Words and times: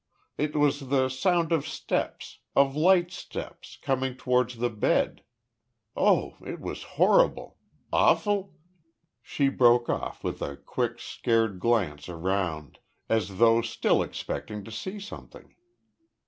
It 0.35 0.55
was 0.55 0.89
the 0.89 1.09
sound 1.09 1.51
of 1.51 1.67
steps 1.67 2.39
of 2.55 2.75
light 2.75 3.11
steps 3.11 3.77
coming 3.83 4.17
towards 4.17 4.57
the 4.57 4.71
bed. 4.71 5.23
Oh, 5.95 6.37
it 6.43 6.59
was 6.59 6.81
horrible 6.97 7.59
awful?" 7.93 8.55
she 9.21 9.47
broke 9.47 9.89
off, 9.89 10.23
with 10.23 10.41
a 10.41 10.57
quick, 10.57 10.97
scared 10.99 11.59
glance 11.59 12.09
around 12.09 12.79
as 13.09 13.37
though 13.37 13.61
still 13.61 14.01
expecting 14.01 14.63
to 14.63 14.71
see 14.71 14.99
something. 14.99 15.53